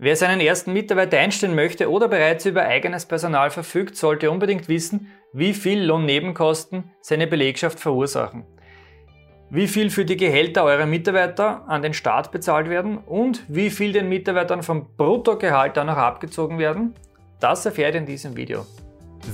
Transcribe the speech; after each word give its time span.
Wer 0.00 0.14
seinen 0.14 0.38
ersten 0.38 0.72
Mitarbeiter 0.72 1.18
einstellen 1.18 1.56
möchte 1.56 1.90
oder 1.90 2.06
bereits 2.06 2.46
über 2.46 2.62
eigenes 2.62 3.04
Personal 3.04 3.50
verfügt, 3.50 3.96
sollte 3.96 4.30
unbedingt 4.30 4.68
wissen, 4.68 5.08
wie 5.32 5.52
viel 5.52 5.82
Lohnnebenkosten 5.82 6.92
seine 7.00 7.26
Belegschaft 7.26 7.80
verursachen, 7.80 8.44
wie 9.50 9.66
viel 9.66 9.90
für 9.90 10.04
die 10.04 10.16
Gehälter 10.16 10.62
eurer 10.62 10.86
Mitarbeiter 10.86 11.64
an 11.66 11.82
den 11.82 11.94
Staat 11.94 12.30
bezahlt 12.30 12.70
werden 12.70 12.98
und 12.98 13.42
wie 13.48 13.70
viel 13.70 13.90
den 13.90 14.08
Mitarbeitern 14.08 14.62
vom 14.62 14.86
Bruttogehalt 14.96 15.76
dann 15.76 15.88
noch 15.88 15.96
abgezogen 15.96 16.60
werden. 16.60 16.94
Das 17.40 17.66
erfährt 17.66 17.94
ihr 17.94 18.00
in 18.00 18.06
diesem 18.06 18.36
Video. 18.36 18.66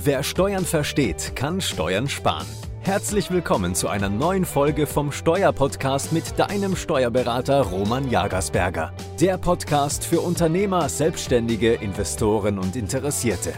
Wer 0.03 0.23
Steuern 0.23 0.65
versteht, 0.65 1.35
kann 1.35 1.61
Steuern 1.61 2.09
sparen. 2.09 2.47
Herzlich 2.85 3.31
willkommen 3.31 3.73
zu 3.73 3.87
einer 3.87 4.09
neuen 4.09 4.45
Folge 4.45 4.85
vom 4.85 5.11
Steuerpodcast 5.11 6.13
mit 6.13 6.37
deinem 6.37 6.75
Steuerberater 6.75 7.61
Roman 7.61 8.11
Jagersberger. 8.11 8.93
Der 9.19 9.39
Podcast 9.39 10.05
für 10.05 10.21
Unternehmer, 10.21 10.87
Selbstständige, 10.87 11.73
Investoren 11.73 12.59
und 12.59 12.75
Interessierte. 12.75 13.53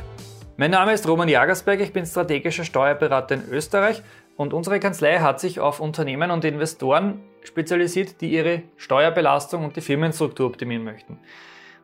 Mein 0.56 0.72
Name 0.72 0.94
ist 0.94 1.06
Roman 1.10 1.28
Jagersberger, 1.28 1.84
ich 1.84 1.92
bin 1.92 2.06
strategischer 2.06 2.64
Steuerberater 2.64 3.36
in 3.36 3.50
Österreich 3.50 4.02
und 4.38 4.54
unsere 4.54 4.80
Kanzlei 4.80 5.20
hat 5.20 5.42
sich 5.42 5.60
auf 5.60 5.82
Unternehmen 5.82 6.32
und 6.32 6.46
Investoren 6.46 7.20
spezialisiert, 7.44 8.22
die 8.22 8.32
ihre 8.32 8.64
Steuerbelastung 8.78 9.66
und 9.66 9.76
die 9.76 9.82
Firmenstruktur 9.82 10.48
optimieren 10.48 10.86
möchten. 10.86 11.20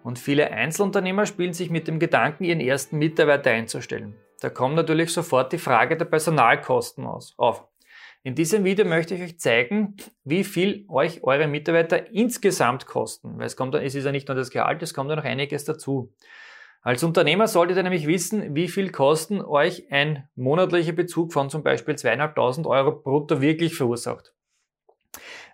Und 0.01 0.17
viele 0.17 0.49
Einzelunternehmer 0.49 1.25
spielen 1.25 1.51
sich 1.51 1.69
mit 1.69 1.89
dem 1.89 1.99
Gedanken, 1.99 2.45
ihren 2.45 2.61
ersten 2.61 2.97
Mitarbeiter 2.99 3.51
einzustellen. 3.51 4.15
Da 4.43 4.49
kommt 4.49 4.75
natürlich 4.75 5.13
sofort 5.13 5.53
die 5.53 5.57
Frage 5.57 5.95
der 5.95 6.03
Personalkosten 6.03 7.05
auf. 7.05 7.65
In 8.23 8.35
diesem 8.35 8.65
Video 8.65 8.83
möchte 8.85 9.15
ich 9.15 9.21
euch 9.21 9.39
zeigen, 9.39 9.95
wie 10.25 10.43
viel 10.43 10.83
euch 10.89 11.23
eure 11.23 11.47
Mitarbeiter 11.47 12.11
insgesamt 12.11 12.85
kosten. 12.85 13.37
Weil 13.37 13.45
es, 13.45 13.55
kommt, 13.55 13.73
es 13.73 13.95
ist 13.95 14.03
ja 14.03 14.11
nicht 14.11 14.27
nur 14.27 14.35
das 14.35 14.49
Gehalt, 14.49 14.83
es 14.83 14.93
kommt 14.93 15.09
ja 15.09 15.15
noch 15.15 15.23
einiges 15.23 15.63
dazu. 15.63 16.13
Als 16.81 17.05
Unternehmer 17.05 17.47
solltet 17.47 17.77
ihr 17.77 17.83
nämlich 17.83 18.05
wissen, 18.05 18.53
wie 18.53 18.67
viel 18.67 18.91
Kosten 18.91 19.39
euch 19.39 19.89
ein 19.93 20.27
monatlicher 20.35 20.91
Bezug 20.91 21.31
von 21.31 21.49
zum 21.49 21.63
Beispiel 21.63 21.95
2.500 21.95 22.67
Euro 22.67 22.91
brutto 22.91 23.39
wirklich 23.39 23.77
verursacht. 23.77 24.33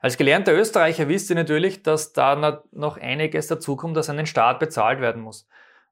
Als 0.01 0.17
gelernter 0.17 0.55
Österreicher 0.57 1.07
wisst 1.09 1.29
ihr 1.29 1.35
natürlich, 1.35 1.83
dass 1.83 2.11
da 2.13 2.63
noch 2.71 2.97
einiges 2.97 3.45
dazukommt, 3.45 3.95
das 3.95 4.09
an 4.09 4.17
den 4.17 4.25
Staat 4.25 4.59
bezahlt 4.59 4.99
werden 4.99 5.21
muss. 5.21 5.47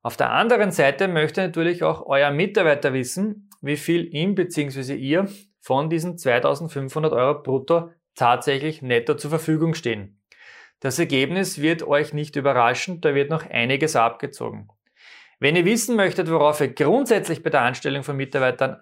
Auf 0.07 0.15
der 0.15 0.31
anderen 0.31 0.71
Seite 0.71 1.09
möchte 1.09 1.41
natürlich 1.41 1.83
auch 1.83 2.05
euer 2.05 2.31
Mitarbeiter 2.31 2.93
wissen, 2.93 3.49
wie 3.59 3.75
viel 3.75 4.07
ihm 4.15 4.35
bzw. 4.35 4.95
ihr 4.95 5.27
von 5.59 5.89
diesen 5.89 6.17
2500 6.17 7.11
Euro 7.11 7.43
brutto 7.43 7.91
tatsächlich 8.15 8.81
netto 8.81 9.15
zur 9.15 9.31
Verfügung 9.31 9.73
stehen. 9.73 10.21
Das 10.79 10.97
Ergebnis 10.97 11.61
wird 11.61 11.83
euch 11.83 12.13
nicht 12.13 12.37
überraschen, 12.37 13.01
da 13.01 13.15
wird 13.15 13.29
noch 13.29 13.49
einiges 13.49 13.97
abgezogen. 13.97 14.69
Wenn 15.41 15.57
ihr 15.57 15.65
wissen 15.65 15.97
möchtet, 15.97 16.31
worauf 16.31 16.61
ihr 16.61 16.73
grundsätzlich 16.73 17.43
bei 17.43 17.49
der 17.49 17.63
Anstellung 17.63 18.03
von 18.03 18.15
Mitarbeitern 18.15 18.79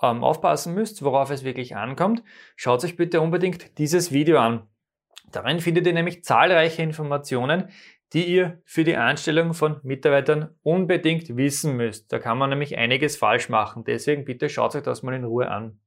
ähm, 0.00 0.22
aufpassen 0.22 0.72
müsst, 0.72 1.02
worauf 1.02 1.32
es 1.32 1.42
wirklich 1.42 1.74
ankommt, 1.74 2.22
schaut 2.54 2.84
euch 2.84 2.94
bitte 2.94 3.20
unbedingt 3.20 3.76
dieses 3.78 4.12
Video 4.12 4.38
an. 4.38 4.68
Darin 5.32 5.58
findet 5.58 5.88
ihr 5.88 5.94
nämlich 5.94 6.22
zahlreiche 6.22 6.82
Informationen, 6.82 7.70
die 8.12 8.24
ihr 8.24 8.60
für 8.64 8.84
die 8.84 8.96
Anstellung 8.96 9.54
von 9.54 9.80
Mitarbeitern 9.82 10.50
unbedingt 10.62 11.36
wissen 11.36 11.76
müsst. 11.76 12.12
Da 12.12 12.18
kann 12.18 12.38
man 12.38 12.50
nämlich 12.50 12.76
einiges 12.76 13.16
falsch 13.16 13.48
machen. 13.48 13.84
Deswegen 13.84 14.24
bitte 14.24 14.48
schaut 14.48 14.74
euch 14.74 14.82
das 14.82 15.02
mal 15.02 15.14
in 15.14 15.24
Ruhe 15.24 15.48
an. 15.50 15.78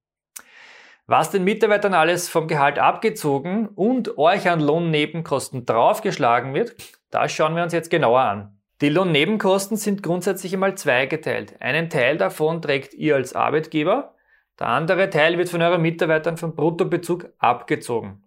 Was 1.05 1.31
den 1.31 1.43
Mitarbeitern 1.43 1.93
alles 1.93 2.29
vom 2.29 2.47
Gehalt 2.47 2.79
abgezogen 2.79 3.67
und 3.67 4.17
euch 4.17 4.49
an 4.49 4.61
Lohnnebenkosten 4.61 5.65
draufgeschlagen 5.65 6.53
wird, 6.53 6.75
das 7.11 7.33
schauen 7.33 7.55
wir 7.55 7.63
uns 7.63 7.73
jetzt 7.73 7.89
genauer 7.89 8.21
an. 8.21 8.57
Die 8.79 8.89
Lohnnebenkosten 8.89 9.75
sind 9.75 10.01
grundsätzlich 10.01 10.53
einmal 10.53 10.75
zweigeteilt. 10.75 11.61
Einen 11.61 11.89
Teil 11.89 12.17
davon 12.17 12.61
trägt 12.61 12.93
ihr 12.93 13.15
als 13.15 13.35
Arbeitgeber, 13.35 14.15
der 14.59 14.67
andere 14.67 15.09
Teil 15.09 15.37
wird 15.37 15.49
von 15.49 15.61
euren 15.61 15.81
Mitarbeitern 15.81 16.37
vom 16.37 16.55
Bruttobezug 16.55 17.29
abgezogen. 17.37 18.23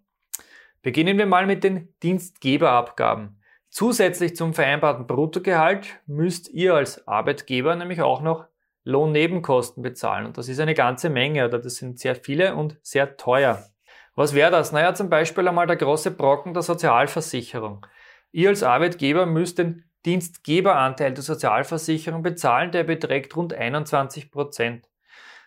Beginnen 0.82 1.18
wir 1.18 1.26
mal 1.26 1.46
mit 1.46 1.64
den 1.64 1.94
Dienstgeberabgaben. 2.02 3.35
Zusätzlich 3.76 4.34
zum 4.34 4.54
vereinbarten 4.54 5.06
Bruttogehalt 5.06 6.00
müsst 6.06 6.48
ihr 6.48 6.72
als 6.72 7.06
Arbeitgeber 7.06 7.76
nämlich 7.76 8.00
auch 8.00 8.22
noch 8.22 8.46
Lohnnebenkosten 8.84 9.82
bezahlen. 9.82 10.24
Und 10.24 10.38
das 10.38 10.48
ist 10.48 10.60
eine 10.60 10.72
ganze 10.72 11.10
Menge 11.10 11.44
oder 11.44 11.58
das 11.58 11.74
sind 11.74 11.98
sehr 11.98 12.16
viele 12.16 12.54
und 12.54 12.78
sehr 12.80 13.18
teuer. 13.18 13.66
Was 14.14 14.34
wäre 14.34 14.50
das? 14.50 14.72
Naja, 14.72 14.94
zum 14.94 15.10
Beispiel 15.10 15.46
einmal 15.46 15.66
der 15.66 15.76
große 15.76 16.10
Brocken 16.12 16.54
der 16.54 16.62
Sozialversicherung. 16.62 17.84
Ihr 18.32 18.48
als 18.48 18.62
Arbeitgeber 18.62 19.26
müsst 19.26 19.58
den 19.58 19.84
Dienstgeberanteil 20.06 21.12
der 21.12 21.22
Sozialversicherung 21.22 22.22
bezahlen, 22.22 22.70
der 22.70 22.84
beträgt 22.84 23.36
rund 23.36 23.52
21 23.52 24.30
Prozent. 24.30 24.88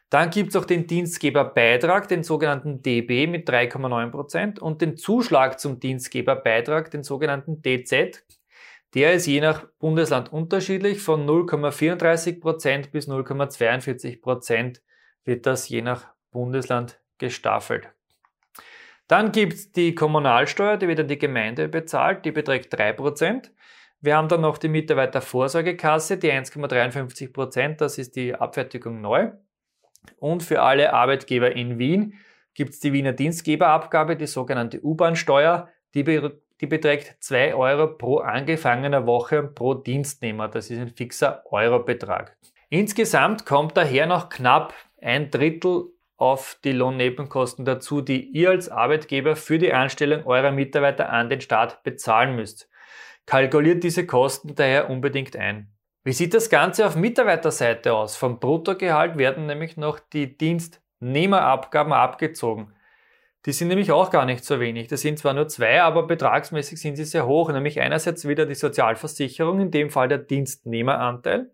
Dann 0.09 0.31
gibt 0.31 0.49
es 0.49 0.55
auch 0.55 0.65
den 0.65 0.87
Dienstgeberbeitrag, 0.87 2.07
den 2.07 2.23
sogenannten 2.23 2.81
DB 2.81 3.27
mit 3.27 3.47
3,9% 3.47 4.59
und 4.59 4.81
den 4.81 4.97
Zuschlag 4.97 5.59
zum 5.59 5.79
Dienstgeberbeitrag, 5.79 6.89
den 6.89 7.03
sogenannten 7.03 7.61
DZ. 7.61 8.25
Der 8.95 9.13
ist 9.13 9.27
je 9.27 9.39
nach 9.39 9.67
Bundesland 9.77 10.33
unterschiedlich, 10.33 10.99
von 10.99 11.27
0,34% 11.27 12.89
bis 12.89 13.07
0,42% 13.07 14.81
wird 15.25 15.45
das 15.45 15.69
je 15.69 15.83
nach 15.83 16.07
Bundesland 16.31 16.99
gestaffelt. 17.19 17.89
Dann 19.07 19.31
gibt 19.31 19.53
es 19.53 19.71
die 19.71 19.93
Kommunalsteuer, 19.93 20.77
die 20.77 20.87
wird 20.87 21.01
an 21.01 21.07
die 21.07 21.19
Gemeinde 21.19 21.67
bezahlt, 21.67 22.25
die 22.25 22.31
beträgt 22.31 22.73
3%. 22.73 23.51
Wir 24.01 24.15
haben 24.15 24.27
dann 24.27 24.41
noch 24.41 24.57
die 24.57 24.69
Mitarbeitervorsorgekasse, 24.69 26.17
die 26.17 26.31
1,53%, 26.31 27.75
das 27.75 27.99
ist 27.99 28.15
die 28.15 28.33
Abfertigung 28.33 29.01
neu. 29.01 29.31
Und 30.17 30.43
für 30.43 30.61
alle 30.61 30.93
Arbeitgeber 30.93 31.55
in 31.55 31.79
Wien 31.79 32.15
gibt 32.53 32.73
es 32.73 32.79
die 32.79 32.93
Wiener 32.93 33.13
Dienstgeberabgabe, 33.13 34.15
die 34.15 34.27
sogenannte 34.27 34.83
U-Bahn-Steuer. 34.83 35.69
Die, 35.93 36.03
be 36.03 36.39
die 36.61 36.67
beträgt 36.67 37.23
2 37.23 37.55
Euro 37.55 37.87
pro 37.87 38.17
angefangener 38.17 39.05
Woche 39.05 39.43
pro 39.43 39.73
Dienstnehmer. 39.73 40.47
Das 40.47 40.69
ist 40.69 40.79
ein 40.79 40.89
fixer 40.89 41.43
Eurobetrag. 41.49 42.37
Insgesamt 42.69 43.45
kommt 43.45 43.77
daher 43.77 44.05
noch 44.05 44.29
knapp 44.29 44.73
ein 45.01 45.31
Drittel 45.31 45.85
auf 46.17 46.59
die 46.65 46.73
Lohnnebenkosten 46.73 47.63
dazu, 47.63 48.01
die 48.01 48.21
ihr 48.21 48.49
als 48.49 48.67
Arbeitgeber 48.67 49.37
für 49.37 49.57
die 49.57 49.73
Anstellung 49.73 50.25
eurer 50.25 50.51
Mitarbeiter 50.51 51.09
an 51.09 51.29
den 51.29 51.39
Staat 51.39 51.81
bezahlen 51.83 52.35
müsst. 52.35 52.69
Kalkuliert 53.25 53.83
diese 53.83 54.05
Kosten 54.05 54.53
daher 54.53 54.89
unbedingt 54.89 55.35
ein. 55.37 55.71
Wie 56.03 56.13
sieht 56.13 56.33
das 56.33 56.49
Ganze 56.49 56.85
auf 56.85 56.95
Mitarbeiterseite 56.95 57.93
aus? 57.93 58.15
Vom 58.15 58.39
Bruttogehalt 58.39 59.17
werden 59.17 59.45
nämlich 59.45 59.75
noch 59.75 59.99
die 59.99 60.37
Dienstnehmerabgaben 60.37 61.91
abgezogen. 61.91 62.73
Die 63.45 63.53
sind 63.53 63.69
nämlich 63.69 63.91
auch 63.91 64.09
gar 64.09 64.25
nicht 64.25 64.43
so 64.43 64.59
wenig. 64.59 64.87
Das 64.87 65.01
sind 65.01 65.19
zwar 65.19 65.33
nur 65.33 65.47
zwei, 65.47 65.81
aber 65.81 66.07
betragsmäßig 66.07 66.79
sind 66.79 66.95
sie 66.95 67.05
sehr 67.05 67.25
hoch. 67.25 67.51
Nämlich 67.51 67.79
einerseits 67.79 68.27
wieder 68.27 68.45
die 68.45 68.55
Sozialversicherung, 68.55 69.59
in 69.59 69.71
dem 69.71 69.89
Fall 69.89 70.07
der 70.07 70.17
Dienstnehmeranteil 70.17 71.51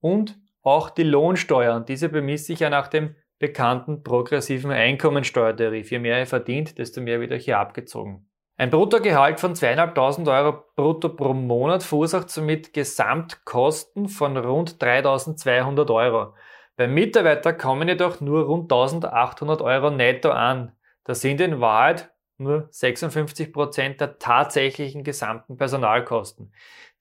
und 0.00 0.38
auch 0.62 0.90
die 0.90 1.02
Lohnsteuer. 1.02 1.74
Und 1.74 1.88
diese 1.88 2.08
bemisst 2.08 2.46
sich 2.46 2.60
ja 2.60 2.70
nach 2.70 2.88
dem 2.88 3.16
bekannten 3.38 4.02
progressiven 4.02 4.70
Einkommensteuertarif. 4.70 5.90
Je 5.90 5.98
mehr 5.98 6.18
ihr 6.18 6.26
verdient, 6.26 6.78
desto 6.78 7.00
mehr 7.00 7.20
wird 7.20 7.32
euch 7.32 7.44
hier 7.44 7.58
abgezogen. 7.58 8.26
Ein 8.56 8.70
Bruttogehalt 8.70 9.40
von 9.40 9.54
2.500 9.54 10.32
Euro 10.32 10.64
brutto 10.76 11.08
pro 11.08 11.34
Monat 11.34 11.82
verursacht 11.82 12.30
somit 12.30 12.72
Gesamtkosten 12.72 14.08
von 14.08 14.36
rund 14.36 14.80
3.200 14.80 15.92
Euro. 15.92 16.34
Beim 16.76 16.94
Mitarbeiter 16.94 17.52
kommen 17.52 17.88
jedoch 17.88 18.20
nur 18.20 18.44
rund 18.44 18.70
1.800 18.70 19.60
Euro 19.60 19.90
netto 19.90 20.30
an. 20.30 20.70
Das 21.02 21.20
sind 21.20 21.40
in 21.40 21.60
Wahrheit 21.60 22.12
nur 22.38 22.68
56 22.70 23.52
Prozent 23.52 24.00
der 24.00 24.18
tatsächlichen 24.18 25.02
gesamten 25.02 25.56
Personalkosten. 25.56 26.52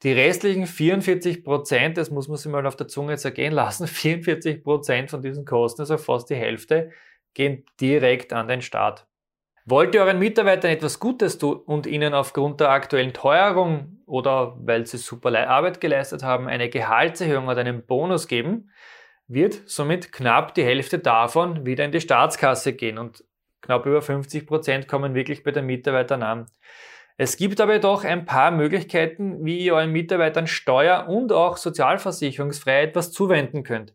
Die 0.01 0.11
restlichen 0.11 0.65
44 0.65 1.43
Prozent, 1.43 1.97
das 1.97 2.09
muss 2.09 2.27
man 2.27 2.37
sich 2.37 2.51
mal 2.51 2.65
auf 2.65 2.75
der 2.75 2.87
Zunge 2.87 3.17
zergehen 3.17 3.53
lassen, 3.53 3.85
44 3.87 4.63
Prozent 4.63 5.11
von 5.11 5.21
diesen 5.21 5.45
Kosten, 5.45 5.81
also 5.81 5.97
fast 5.97 6.31
die 6.31 6.35
Hälfte, 6.35 6.91
gehen 7.35 7.63
direkt 7.79 8.33
an 8.33 8.47
den 8.47 8.61
Staat. 8.63 9.07
Wollt 9.65 9.95
ihr 9.95 10.01
euren 10.01 10.19
Mitarbeitern 10.19 10.71
etwas 10.71 10.99
Gutes 10.99 11.37
tun 11.37 11.55
und 11.55 11.87
ihnen 11.87 12.13
aufgrund 12.13 12.59
der 12.59 12.69
aktuellen 12.69 13.13
Teuerung 13.13 14.01
oder 14.05 14.57
weil 14.59 14.85
sie 14.85 14.97
super 14.97 15.33
Arbeit 15.47 15.79
geleistet 15.79 16.21
haben, 16.21 16.47
eine 16.47 16.69
Gehaltserhöhung 16.69 17.47
oder 17.47 17.61
einen 17.61 17.85
Bonus 17.85 18.27
geben, 18.27 18.71
wird 19.27 19.61
somit 19.65 20.11
knapp 20.11 20.53
die 20.53 20.65
Hälfte 20.65 20.99
davon 20.99 21.65
wieder 21.65 21.85
in 21.85 21.93
die 21.93 22.01
Staatskasse 22.01 22.73
gehen 22.73 22.97
und 22.97 23.23
knapp 23.61 23.85
über 23.85 24.01
50 24.01 24.45
Prozent 24.45 24.87
kommen 24.89 25.15
wirklich 25.15 25.43
bei 25.43 25.51
den 25.51 25.65
Mitarbeitern 25.65 26.23
an. 26.23 26.47
Es 27.15 27.37
gibt 27.37 27.61
aber 27.61 27.79
doch 27.79 28.03
ein 28.03 28.25
paar 28.25 28.51
Möglichkeiten, 28.51 29.45
wie 29.45 29.59
ihr 29.59 29.75
euren 29.75 29.91
Mitarbeitern 29.91 30.47
steuer- 30.47 31.07
und 31.07 31.31
auch 31.31 31.55
sozialversicherungsfrei 31.55 32.83
etwas 32.83 33.13
zuwenden 33.13 33.63
könnt. 33.63 33.93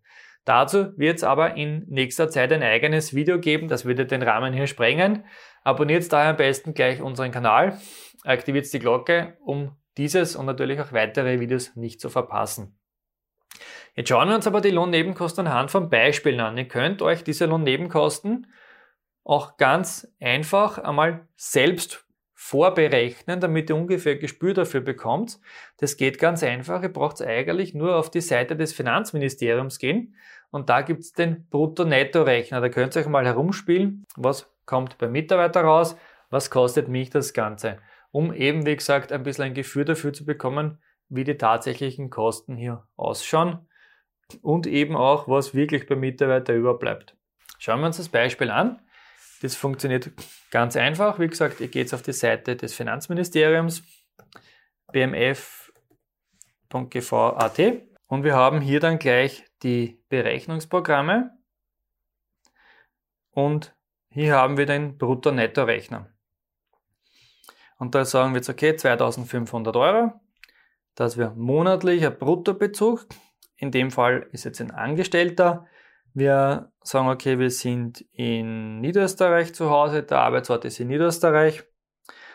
Dazu 0.49 0.99
wird 0.99 1.19
es 1.19 1.25
aber 1.25 1.59
in 1.59 1.85
nächster 1.91 2.31
Zeit 2.31 2.55
ein 2.55 2.63
eigenes 2.63 3.13
Video 3.15 3.39
geben, 3.39 3.69
das 3.69 3.85
würde 3.85 4.07
den 4.07 4.23
Rahmen 4.23 4.55
hier 4.55 4.67
sprengen. 4.67 5.27
Abonniert 5.63 6.11
daher 6.11 6.31
am 6.31 6.37
besten 6.39 6.73
gleich 6.73 7.03
unseren 7.03 7.33
Kanal, 7.33 7.79
aktiviert 8.25 8.73
die 8.73 8.79
Glocke, 8.79 9.37
um 9.45 9.77
dieses 9.99 10.37
und 10.37 10.47
natürlich 10.47 10.81
auch 10.81 10.91
weitere 10.91 11.39
Videos 11.39 11.77
nicht 11.77 12.01
zu 12.01 12.09
verpassen. 12.09 12.79
Jetzt 13.95 14.09
schauen 14.09 14.31
wir 14.31 14.37
uns 14.37 14.47
aber 14.47 14.63
die 14.63 14.71
Lohnnebenkosten 14.71 15.47
anhand 15.47 15.71
von 15.71 15.91
Beispielen 15.91 16.41
an. 16.41 16.57
Ihr 16.57 16.67
könnt 16.67 17.03
euch 17.03 17.23
diese 17.23 17.45
Lohnnebenkosten 17.45 18.47
auch 19.25 19.59
ganz 19.59 20.11
einfach 20.19 20.79
einmal 20.79 21.29
selbst 21.37 22.07
vorberechnen, 22.33 23.41
damit 23.41 23.69
ihr 23.69 23.77
ungefähr 23.77 24.17
Gespür 24.17 24.55
dafür 24.55 24.81
bekommt. 24.81 25.41
Das 25.77 25.99
geht 25.99 26.19
ganz 26.19 26.43
einfach. 26.43 26.83
Ihr 26.83 26.89
braucht 26.93 27.21
eigentlich 27.21 27.75
nur 27.75 27.97
auf 27.97 28.11
die 28.11 28.23
Seite 28.23 28.57
des 28.57 28.73
Finanzministeriums 28.73 29.79
gehen 29.79 30.15
und 30.51 30.69
da 30.69 30.83
gibt 30.83 31.01
es 31.01 31.13
den 31.13 31.49
Brutto-Netto-Rechner. 31.49 32.61
Da 32.61 32.69
könnt 32.69 32.97
ihr 32.97 33.01
euch 33.01 33.09
mal 33.09 33.27
herumspielen, 33.27 34.05
was 34.17 34.51
kommt 34.67 34.99
beim 34.99 35.13
Mitarbeiter 35.13 35.63
raus, 35.63 35.97
was 36.31 36.51
kostet 36.51 36.89
mich 36.89 37.11
das 37.11 37.33
Ganze, 37.33 37.79
um 38.11 38.33
eben, 38.33 38.67
wie 38.67 38.77
gesagt, 38.77 39.13
ein 39.13 39.23
bisschen 39.23 39.45
ein 39.45 39.55
Gefühl 39.55 39.85
dafür 39.85 40.13
zu 40.13 40.25
bekommen, 40.25 40.79
wie 41.09 41.25
die 41.25 41.39
tatsächlichen 41.39 42.11
Kosten 42.11 42.57
hier 42.57 42.87
ausschauen 42.97 43.67
und 44.43 44.67
eben 44.67 44.97
auch, 44.97 45.27
was 45.29 45.55
wirklich 45.55 45.87
beim 45.87 46.01
Mitarbeiter 46.01 46.55
überbleibt. 46.55 47.17
Schauen 47.59 47.81
wir 47.81 47.87
uns 47.87 47.97
das 47.97 48.11
Beispiel 48.11 48.51
an. 48.51 48.81
Das 49.41 49.55
funktioniert 49.55 50.11
ganz 50.51 50.77
einfach. 50.77 51.19
Wie 51.19 51.29
gesagt, 51.29 51.61
ihr 51.61 51.69
geht 51.69 51.95
auf 51.95 52.03
die 52.03 52.13
Seite 52.13 52.57
des 52.57 52.75
Finanzministeriums, 52.75 53.83
bmf.gv.at 54.93 55.59
und 58.07 58.25
wir 58.25 58.35
haben 58.35 58.61
hier 58.61 58.81
dann 58.81 58.99
gleich 58.99 59.48
die 59.63 60.03
Berechnungsprogramme 60.09 61.39
und 63.31 63.75
hier 64.11 64.35
haben 64.35 64.57
wir 64.57 64.67
den 64.67 64.99
Brutto-Netto-Rechner. 64.99 66.09
Und 67.79 67.95
da 67.95 68.05
sagen 68.05 68.33
wir 68.33 68.39
jetzt, 68.39 68.49
okay, 68.49 68.75
2500 68.75 69.77
Euro, 69.77 70.21
dass 70.95 71.17
wir 71.17 71.31
monatlicher 71.37 72.11
Bruttobezug, 72.11 73.07
in 73.57 73.71
dem 73.71 73.91
Fall 73.91 74.29
ist 74.33 74.45
jetzt 74.45 74.61
ein 74.61 74.71
Angestellter, 74.71 75.67
wir 76.15 76.73
sagen, 76.83 77.09
okay, 77.09 77.39
wir 77.39 77.51
sind 77.51 78.05
in 78.13 78.81
Niederösterreich 78.81 79.55
zu 79.55 79.71
Hause, 79.71 80.03
der 80.03 80.19
Arbeitsort 80.19 80.65
ist 80.65 80.81
in 80.81 80.89
Niederösterreich. 80.89 81.63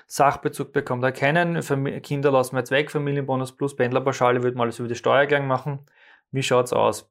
Sachbezug 0.07 0.71
bekommt 0.71 1.03
er 1.03 1.11
keinen, 1.11 1.59
Kinder 2.01 2.31
lassen 2.31 2.55
wir 2.55 2.59
jetzt 2.59 2.71
weg, 2.71 2.91
Familienbonus 2.91 3.55
plus 3.55 3.75
Pendlerpauschale 3.75 4.43
würde 4.43 4.57
man 4.57 4.65
alles 4.65 4.79
über 4.79 4.87
die 4.87 4.95
Steuererklärung 4.95 5.47
machen. 5.47 5.85
Wie 6.33 6.43
schaut 6.43 6.65
es 6.65 6.73
aus? 6.73 7.09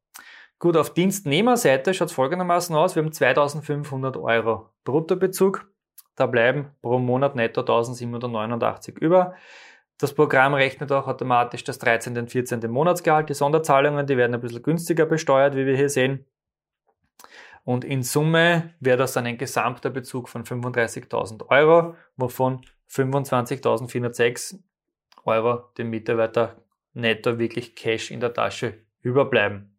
Gut, 0.59 0.77
auf 0.77 0.93
Dienstnehmerseite 0.93 1.95
schaut 1.95 2.09
es 2.09 2.15
folgendermaßen 2.15 2.75
aus. 2.77 2.95
Wir 2.95 3.03
haben 3.03 3.13
2500 3.13 4.17
Euro 4.17 4.69
Bruttobezug. 4.85 5.67
Da 6.17 6.27
bleiben 6.27 6.71
pro 6.83 6.99
Monat 6.99 7.37
netto 7.37 7.61
1789 7.63 8.99
über. 8.99 9.35
Das 9.99 10.13
Programm 10.13 10.55
rechnet 10.55 10.91
auch 10.91 11.07
automatisch 11.07 11.63
das 11.63 11.79
13. 11.79 12.19
und 12.19 12.31
14. 12.31 12.69
Monatsgehalt. 12.69 13.29
Die 13.29 13.35
Sonderzahlungen, 13.35 14.07
die 14.07 14.17
werden 14.17 14.35
ein 14.35 14.41
bisschen 14.41 14.63
günstiger 14.63 15.07
besteuert, 15.07 15.55
wie 15.55 15.67
wir 15.67 15.77
hier 15.77 15.89
sehen. 15.89 16.27
Und 17.65 17.85
in 17.85 18.03
Summe 18.03 18.75
wäre 18.81 18.99
das 18.99 19.13
dann 19.13 19.27
ein 19.27 19.39
gesamter 19.39 19.91
Bezug 19.91 20.29
von 20.29 20.43
35.000 20.43 21.49
Euro, 21.49 21.95
wovon 22.17 22.63
25.406 22.91 24.59
Euro 25.25 25.71
dem 25.79 25.91
Mitarbeiter 25.91 26.57
netto 26.93 27.39
wirklich 27.39 27.77
Cash 27.77 28.11
in 28.11 28.19
der 28.19 28.35
Tasche 28.35 28.83
überbleiben. 29.03 29.77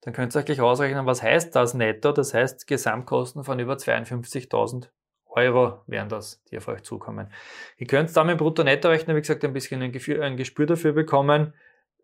Dann 0.03 0.15
könnt 0.15 0.35
ihr 0.35 0.39
euch 0.39 0.45
gleich 0.45 0.61
ausrechnen, 0.61 1.06
was 1.06 1.23
heißt 1.23 1.55
das 1.56 1.75
netto? 1.75 2.12
Das 2.12 2.35
heißt, 2.35 2.67
Gesamtkosten 2.67 3.45
von 3.45 3.59
über 3.59 3.75
52.000 3.75 4.89
Euro 5.27 5.83
wären 5.87 6.09
das, 6.09 6.43
die 6.45 6.59
auf 6.59 6.69
euch 6.69 6.83
zukommen. 6.83 7.33
Ihr 7.77 7.87
könnt 7.87 8.17
da 8.17 8.25
mit 8.25 8.33
dem 8.33 8.39
Brutto-Netto-Rechner, 8.39 9.15
wie 9.15 9.21
gesagt, 9.21 9.45
ein 9.45 9.53
bisschen 9.53 9.83
ein, 9.83 9.93
Gefühl, 9.93 10.23
ein 10.23 10.37
Gespür 10.37 10.67
dafür 10.67 10.93
bekommen, 10.93 11.53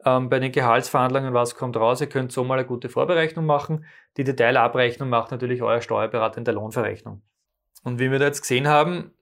ähm, 0.05 0.29
bei 0.29 0.39
den 0.39 0.53
Gehaltsverhandlungen, 0.53 1.35
was 1.35 1.55
kommt 1.55 1.77
raus. 1.77 2.01
Ihr 2.01 2.09
könnt 2.09 2.33
so 2.33 2.45
mal 2.45 2.59
eine 2.59 2.67
gute 2.67 2.89
Vorberechnung 2.89 3.47
machen. 3.47 3.85
Die 4.17 4.25
Detailabrechnung 4.25 5.09
macht 5.09 5.31
natürlich 5.31 5.63
euer 5.63 5.81
Steuerberater 5.81 6.39
in 6.39 6.45
der 6.45 6.55
Lohnverrechnung. 6.55 7.23
Und 7.83 7.99
wie 7.99 8.11
wir 8.11 8.19
da 8.19 8.27
jetzt 8.27 8.43
gesehen 8.43 8.69
haben, 8.69 9.13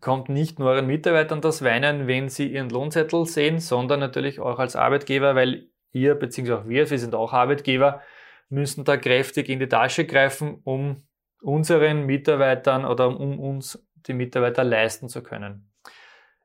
kommt 0.00 0.28
nicht 0.28 0.58
nur 0.58 0.70
euren 0.70 0.86
Mitarbeitern 0.86 1.40
das 1.40 1.62
Weinen, 1.62 2.06
wenn 2.06 2.28
sie 2.28 2.48
ihren 2.48 2.68
Lohnzettel 2.68 3.26
sehen, 3.26 3.58
sondern 3.58 4.00
natürlich 4.00 4.40
auch 4.40 4.58
als 4.58 4.76
Arbeitgeber, 4.76 5.34
weil 5.34 5.68
ihr 5.96 6.14
bzw. 6.14 6.52
auch 6.52 6.68
wir, 6.68 6.90
wir 6.90 6.98
sind 6.98 7.14
auch 7.14 7.32
Arbeitgeber, 7.32 8.02
müssen 8.48 8.84
da 8.84 8.96
kräftig 8.96 9.48
in 9.48 9.58
die 9.58 9.68
Tasche 9.68 10.04
greifen, 10.04 10.60
um 10.64 11.02
unseren 11.40 12.06
Mitarbeitern 12.06 12.84
oder 12.84 13.08
um 13.08 13.38
uns 13.40 13.84
die 14.06 14.14
Mitarbeiter 14.14 14.62
leisten 14.64 15.08
zu 15.08 15.22
können. 15.22 15.70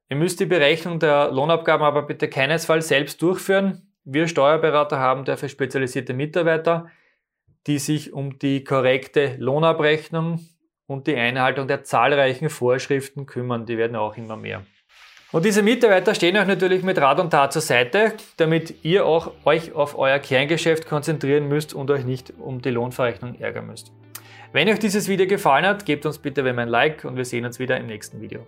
Ihr 0.10 0.18
müsst 0.18 0.40
die 0.40 0.46
Berechnung 0.46 1.00
der 1.00 1.32
Lohnabgaben 1.32 1.86
aber 1.86 2.04
bitte 2.04 2.28
keinesfalls 2.28 2.88
selbst 2.88 3.22
durchführen. 3.22 3.94
Wir 4.04 4.28
Steuerberater 4.28 5.00
haben 5.00 5.26
dafür 5.26 5.48
spezialisierte 5.48 6.14
Mitarbeiter, 6.14 6.88
die 7.68 7.78
sich 7.78 8.12
um 8.12 8.40
die 8.40 8.64
korrekte 8.64 9.36
Lohnabrechnung 9.38 10.40
und 10.88 11.08
die 11.08 11.16
Einhaltung 11.16 11.68
der 11.68 11.84
zahlreichen 11.84 12.50
Vorschriften 12.50 13.26
kümmern. 13.26 13.66
Die 13.66 13.78
werden 13.78 13.96
auch 13.96 14.18
immer 14.18 14.36
mehr. 14.36 14.66
Und 15.32 15.46
diese 15.46 15.64
Mitarbeiter 15.64 16.14
stehen 16.14 16.36
euch 16.36 16.48
natürlich 16.48 16.84
mit 16.84 16.98
Rat 16.98 17.20
und 17.20 17.30
Tat 17.30 17.54
zur 17.54 17.62
Seite, 17.62 18.14
damit 18.36 18.84
ihr 18.84 19.06
auch 19.06 19.32
euch 19.46 19.74
auf 19.74 19.98
euer 19.98 20.20
Kerngeschäft 20.20 20.88
konzentrieren 20.88 21.48
müsst 21.48 21.74
und 21.74 21.90
euch 21.90 22.04
nicht 22.04 22.34
um 22.38 22.62
die 22.62 22.70
Lohnverrechnung 22.70 23.40
ärgern 23.40 23.68
müsst. 23.68 23.94
Wenn 24.52 24.68
euch 24.68 24.80
dieses 24.80 25.08
Video 25.08 25.28
gefallen 25.28 25.66
hat, 25.66 25.86
gebt 25.86 26.06
uns 26.06 26.18
bitte 26.18 26.44
ein 26.44 26.68
Like 26.68 27.06
und 27.06 27.16
wir 27.16 27.24
sehen 27.24 27.46
uns 27.46 27.60
wieder 27.60 27.78
im 27.78 27.86
nächsten 27.86 28.20
Video. 28.20 28.46